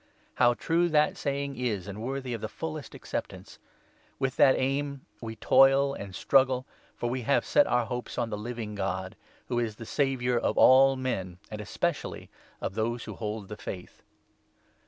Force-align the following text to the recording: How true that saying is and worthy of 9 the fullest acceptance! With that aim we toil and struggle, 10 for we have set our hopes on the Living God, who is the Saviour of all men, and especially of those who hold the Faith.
How 0.33 0.55
true 0.55 0.89
that 0.89 1.15
saying 1.15 1.57
is 1.57 1.87
and 1.87 2.01
worthy 2.01 2.33
of 2.33 2.41
9 2.41 2.41
the 2.41 2.49
fullest 2.49 2.95
acceptance! 2.95 3.59
With 4.17 4.35
that 4.37 4.55
aim 4.57 5.05
we 5.21 5.35
toil 5.35 5.93
and 5.93 6.15
struggle, 6.15 6.63
10 6.93 6.93
for 6.95 7.09
we 7.11 7.21
have 7.21 7.45
set 7.45 7.67
our 7.67 7.85
hopes 7.85 8.17
on 8.17 8.31
the 8.31 8.35
Living 8.35 8.73
God, 8.73 9.15
who 9.47 9.59
is 9.59 9.75
the 9.75 9.85
Saviour 9.85 10.39
of 10.39 10.57
all 10.57 10.95
men, 10.95 11.37
and 11.51 11.61
especially 11.61 12.31
of 12.61 12.73
those 12.73 13.03
who 13.03 13.13
hold 13.13 13.47
the 13.47 13.57
Faith. 13.57 14.01